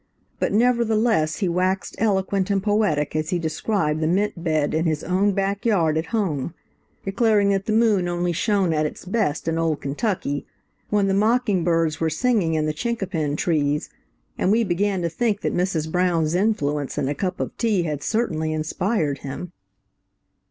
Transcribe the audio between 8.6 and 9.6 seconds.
at its best in